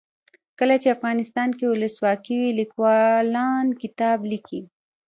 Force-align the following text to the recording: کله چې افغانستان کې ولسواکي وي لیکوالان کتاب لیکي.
کله 0.59 0.75
چې 0.81 0.87
افغانستان 0.95 1.49
کې 1.57 1.65
ولسواکي 1.67 2.35
وي 2.41 2.51
لیکوالان 2.59 3.65
کتاب 3.81 4.17
لیکي. 4.31 4.61